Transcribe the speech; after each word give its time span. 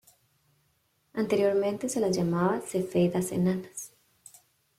Anteriormente 1.13 1.87
se 1.87 1.99
las 1.99 2.17
llamaba 2.17 2.59
"Cefeidas 2.61 3.31
Enanas". 3.31 3.91